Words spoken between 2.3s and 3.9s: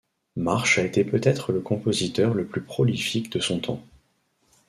le plus prolifique de son temps.